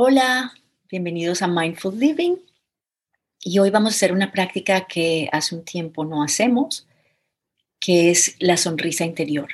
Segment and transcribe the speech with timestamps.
[0.00, 0.54] Hola,
[0.88, 2.36] bienvenidos a Mindful Living.
[3.40, 6.86] Y hoy vamos a hacer una práctica que hace un tiempo no hacemos,
[7.80, 9.48] que es la sonrisa interior.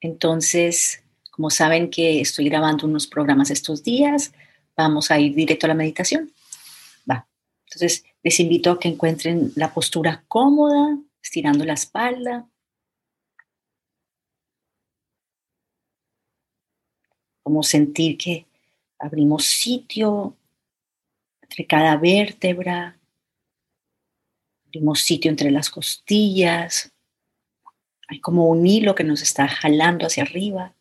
[0.00, 4.32] Entonces, como saben que estoy grabando unos programas estos días,
[4.74, 6.32] vamos a ir directo a la meditación.
[7.08, 7.28] Va.
[7.66, 12.48] Entonces, les invito a que encuentren la postura cómoda, estirando la espalda.
[17.42, 18.46] Como sentir que
[19.00, 20.36] abrimos sitio
[21.42, 22.96] entre cada vértebra,
[24.66, 26.92] abrimos sitio entre las costillas,
[28.08, 30.74] hay como un hilo que nos está jalando hacia arriba.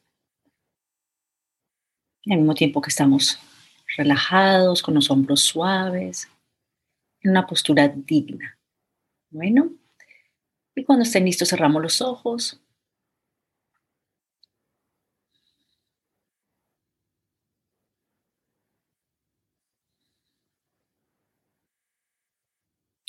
[2.26, 3.40] Al mismo tiempo que estamos
[3.98, 6.30] relajados, con los hombros suaves,
[7.22, 8.60] en una postura digna.
[9.32, 9.72] Bueno,
[10.76, 12.62] y cuando estén listos cerramos los ojos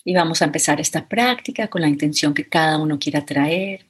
[0.04, 3.86] Y vamos a empezar esta práctica con la intención que cada uno quiera traer.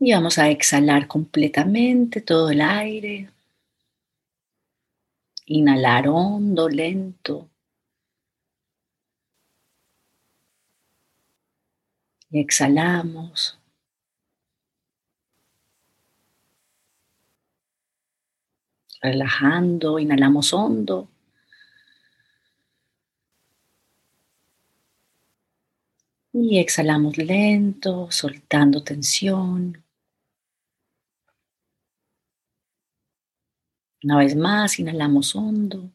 [0.00, 3.28] Y vamos a exhalar completamente todo el aire.
[5.56, 7.49] Inhalar hondo, lento.
[12.30, 13.58] Y exhalamos.
[19.02, 21.08] Relajando, inhalamos hondo.
[26.32, 29.82] Y exhalamos lento, soltando tensión.
[34.04, 35.90] Una vez más, inhalamos hondo.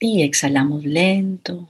[0.00, 1.68] Y exhalamos lento.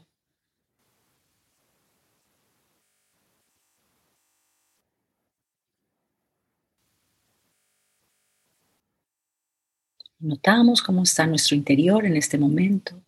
[10.20, 13.02] Notamos cómo está nuestro interior en este momento.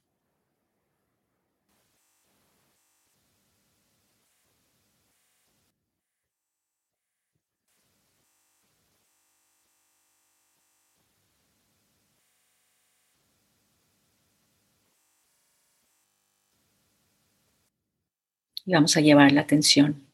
[18.65, 20.07] Y vamos a llevar la atención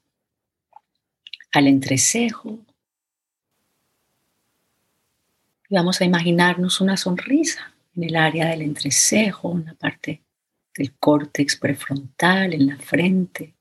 [1.53, 2.59] al entrecejo.
[5.69, 10.23] Y vamos a imaginarnos una sonrisa en el área del entrecejo, una parte
[10.77, 13.55] del córtex prefrontal, en la frente.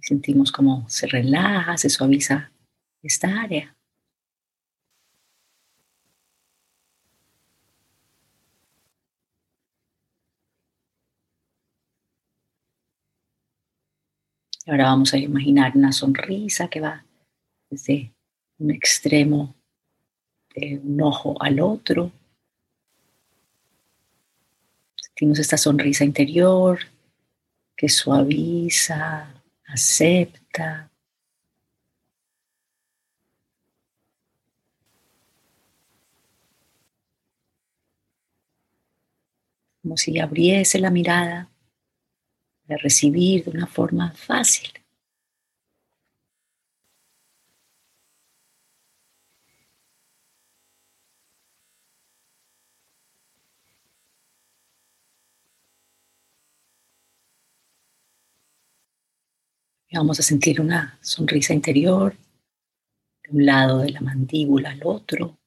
[0.00, 2.52] Sentimos cómo se relaja, se suaviza
[3.02, 3.76] esta área.
[14.66, 17.04] Ahora vamos a imaginar una sonrisa que va
[17.70, 18.12] desde
[18.58, 19.54] un extremo
[20.54, 22.12] de un ojo al otro.
[24.96, 26.78] Sentimos esta sonrisa interior
[27.74, 30.90] que suaviza, acepta.
[39.82, 41.49] Como si abriese la mirada
[42.70, 44.70] de recibir de una forma fácil.
[59.92, 62.14] Vamos a sentir una sonrisa interior
[63.24, 65.39] de un lado de la mandíbula al otro.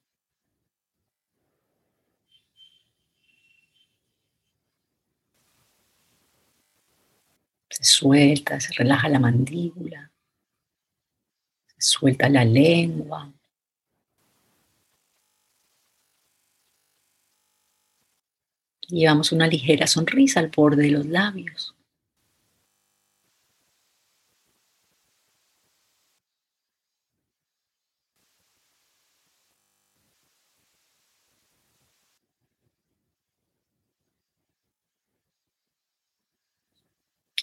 [7.84, 10.10] Se suelta, se relaja la mandíbula,
[11.66, 13.30] se suelta la lengua.
[18.88, 21.73] Llevamos una ligera sonrisa al borde de los labios.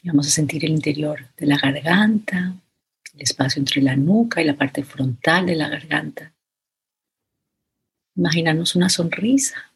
[0.04, 2.56] Vamos a sentir el interior de la garganta,
[3.14, 6.34] el espacio entre la nuca y la parte frontal de la garganta.
[8.16, 9.72] Imaginarnos una sonrisa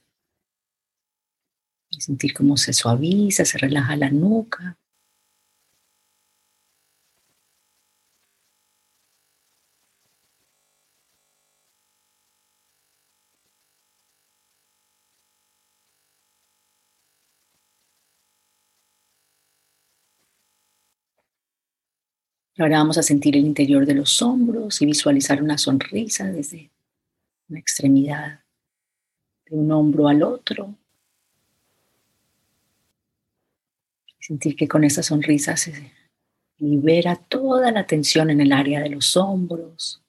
[1.91, 4.77] y sentir cómo se suaviza, se relaja la nuca.
[22.57, 26.71] Ahora vamos a sentir el interior de los hombros y visualizar una sonrisa desde
[27.49, 28.45] una extremidad
[29.45, 30.73] de un hombro al otro.
[34.19, 35.91] Sentir que con esa sonrisa se
[36.57, 40.04] libera toda la tensión en el área de los hombros.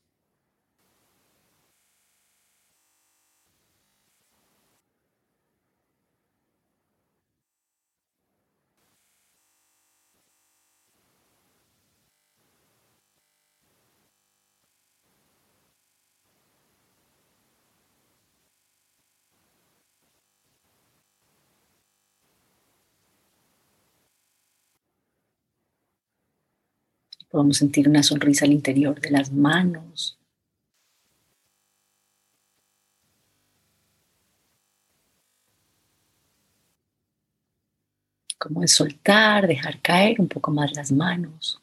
[27.36, 30.18] Podemos sentir una sonrisa al interior de las manos.
[38.38, 41.60] Como es soltar, dejar caer un poco más las manos.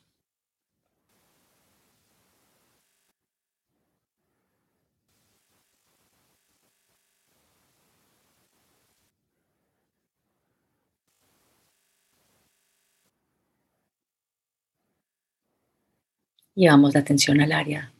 [16.55, 17.91] Llevamos la atención al área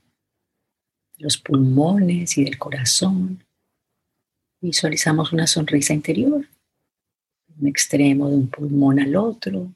[1.17, 3.43] de los pulmones y del corazón.
[4.61, 6.47] Visualizamos una sonrisa interior,
[7.59, 9.73] un extremo de un pulmón al otro.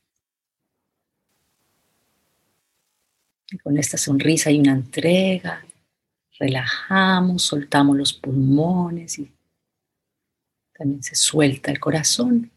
[3.64, 5.66] Con esta sonrisa hay una entrega.
[6.40, 9.32] Relajamos, soltamos los pulmones y
[10.74, 12.52] también se suelta el corazón.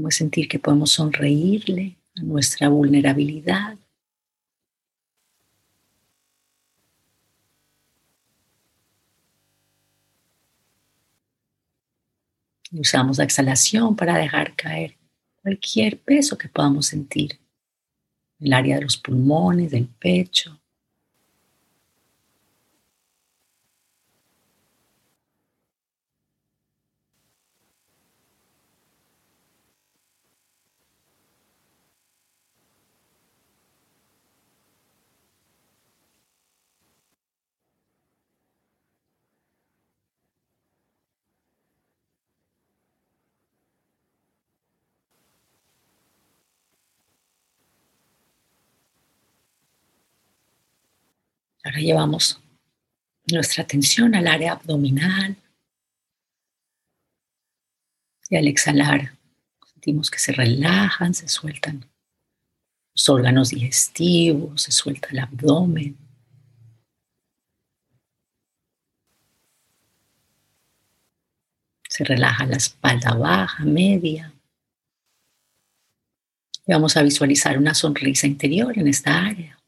[0.00, 3.76] Como sentir que podemos sonreírle a nuestra vulnerabilidad.
[12.72, 14.96] usamos la exhalación para dejar caer
[15.42, 17.38] cualquier peso que podamos sentir
[18.38, 20.62] en el área de los pulmones, del pecho.
[51.62, 52.40] Ahora llevamos
[53.30, 55.36] nuestra atención al área abdominal.
[58.28, 59.18] Y al exhalar,
[59.66, 61.84] sentimos que se relajan, se sueltan
[62.94, 65.96] los órganos digestivos, se suelta el abdomen.
[71.88, 74.32] Se relaja la espalda baja, media.
[76.66, 79.59] Y vamos a visualizar una sonrisa interior en esta área.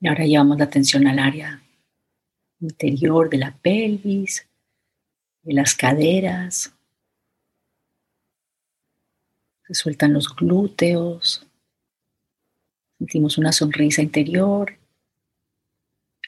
[0.00, 1.62] Y ahora llevamos la atención al área
[2.60, 4.46] interior de la pelvis,
[5.42, 6.72] de las caderas.
[9.66, 11.46] Se sueltan los glúteos.
[12.98, 14.76] Sentimos una sonrisa interior.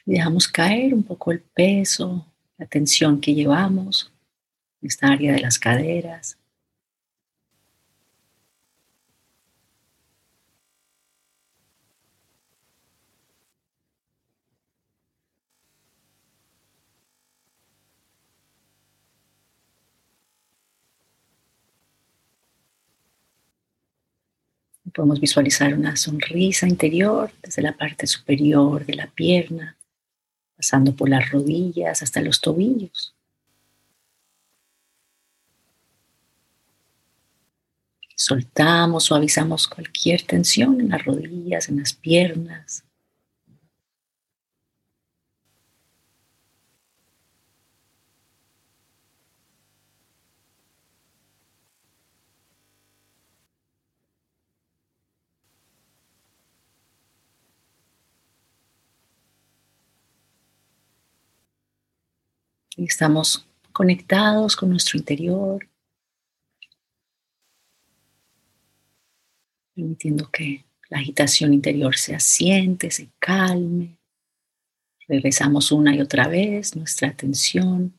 [0.05, 2.25] Y dejamos caer un poco el peso,
[2.57, 4.11] la tensión que llevamos
[4.81, 6.37] en esta área de las caderas.
[24.93, 29.77] Podemos visualizar una sonrisa interior desde la parte superior de la pierna,
[30.55, 33.15] pasando por las rodillas hasta los tobillos.
[38.15, 42.83] Soltamos, suavizamos cualquier tensión en las rodillas, en las piernas.
[62.77, 65.67] Estamos conectados con nuestro interior,
[69.73, 73.97] permitiendo que la agitación interior se asiente, se calme.
[75.07, 77.97] Regresamos una y otra vez nuestra atención,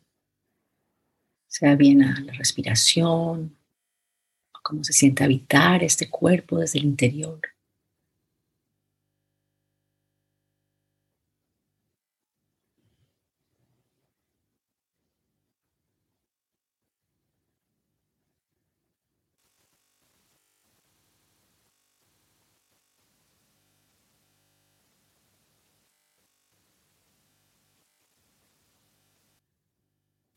[1.47, 3.57] sea bien a la respiración,
[4.55, 7.41] o cómo se siente habitar este cuerpo desde el interior.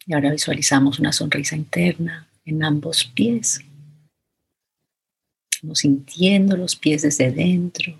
[0.05, 3.61] Y ahora visualizamos una sonrisa interna en ambos pies.
[5.51, 7.97] Estamos sintiendo los pies desde dentro,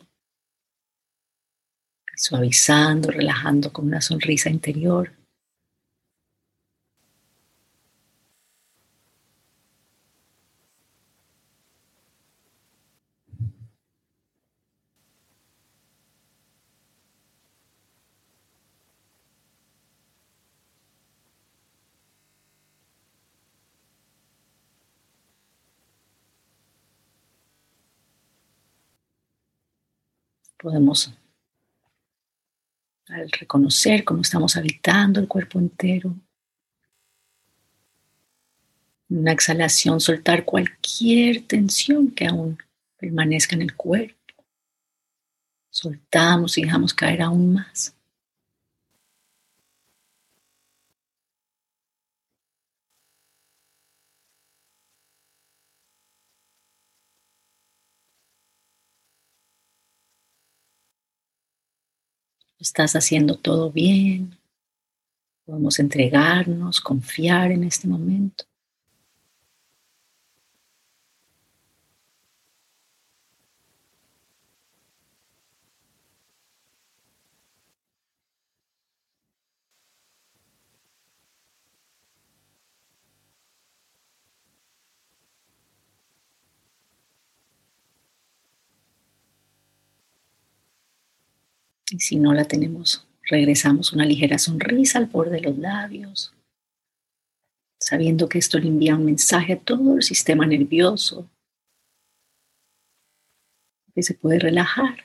[2.16, 5.12] suavizando, relajando con una sonrisa interior.
[30.58, 31.14] Podemos,
[33.08, 36.16] al reconocer cómo estamos habitando el cuerpo entero,
[39.10, 42.58] una exhalación, soltar cualquier tensión que aún
[42.98, 44.16] permanezca en el cuerpo.
[45.70, 47.95] Soltamos y dejamos caer aún más.
[62.66, 64.40] Estás haciendo todo bien.
[65.46, 68.46] Podemos entregarnos, confiar en este momento.
[91.96, 96.34] Y si no la tenemos, regresamos una ligera sonrisa al borde de los labios,
[97.80, 101.30] sabiendo que esto le envía un mensaje a todo el sistema nervioso,
[103.94, 105.05] que se puede relajar.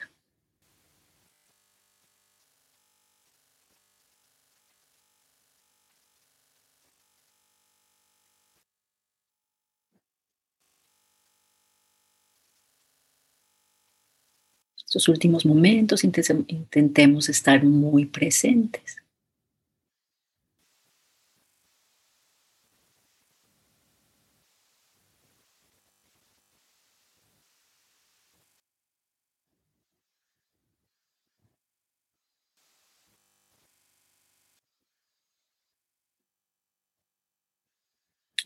[14.86, 19.00] Estos últimos momentos intentemos estar muy presentes.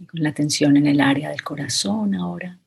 [0.06, 2.58] con la atención en el área del corazón ahora.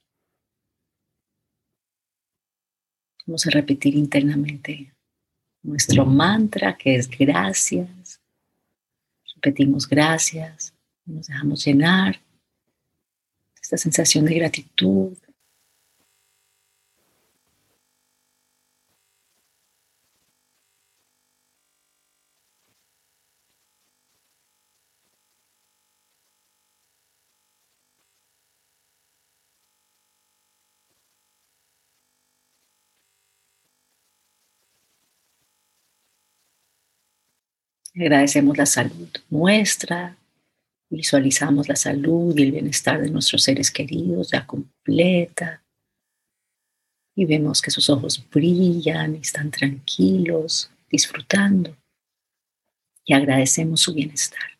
[3.27, 4.93] Vamos a repetir internamente
[5.61, 8.21] nuestro mantra que es gracias.
[9.35, 10.73] Repetimos gracias,
[11.05, 12.21] nos dejamos llenar
[13.61, 15.17] esta sensación de gratitud,
[37.99, 40.15] Agradecemos la salud nuestra,
[40.89, 45.63] visualizamos la salud y el bienestar de nuestros seres queridos ya completa.
[47.15, 51.75] Y vemos que sus ojos brillan, están tranquilos, disfrutando.
[53.03, 54.56] Y agradecemos su bienestar.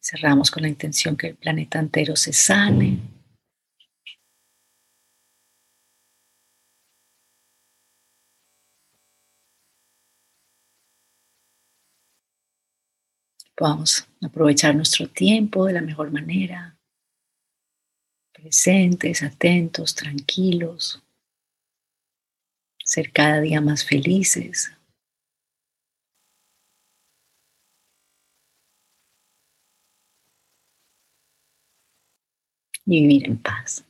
[0.00, 2.98] Cerramos con la intención que el planeta entero se sane.
[13.56, 16.78] Podamos aprovechar nuestro tiempo de la mejor manera,
[18.32, 21.02] presentes, atentos, tranquilos,
[22.84, 24.72] ser cada día más felices.
[32.88, 33.84] Y vivir en paz.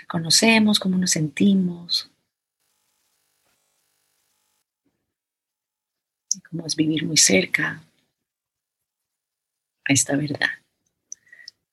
[0.00, 2.10] Reconocemos cómo nos sentimos,
[6.50, 7.87] cómo es vivir muy cerca
[9.88, 10.50] esta verdad.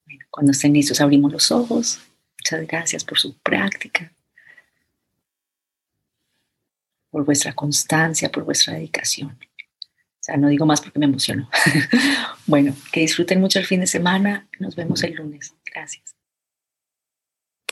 [0.05, 2.01] Bueno, cuando estén listos abrimos los ojos.
[2.39, 4.11] Muchas gracias por su práctica,
[7.09, 9.31] por vuestra constancia, por vuestra dedicación.
[9.31, 11.49] O sea, no digo más porque me emociono.
[12.45, 14.47] bueno, que disfruten mucho el fin de semana.
[14.59, 15.53] Nos vemos el lunes.
[15.65, 16.15] Gracias.